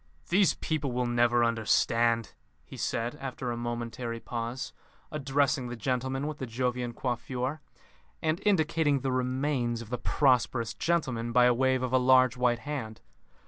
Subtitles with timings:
[0.29, 2.33] "These people will never understand,"
[2.65, 4.73] he said, after a momentary pause,
[5.11, 7.61] addressing the gentleman with the Jovian coiffure,
[8.19, 12.57] and indicating the remains of the prosperous gentleman by a wave of a large white
[12.65, 12.99] hand.